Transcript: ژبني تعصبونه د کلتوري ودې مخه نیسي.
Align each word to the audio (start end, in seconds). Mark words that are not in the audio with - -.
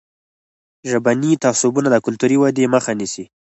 ژبني 0.89 1.31
تعصبونه 1.43 1.87
د 1.91 1.95
کلتوري 2.05 2.37
ودې 2.39 2.65
مخه 2.73 2.91
نیسي. 2.99 3.25